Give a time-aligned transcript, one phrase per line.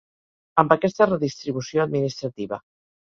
[0.61, 2.59] Amb aquesta redistribució administrativa.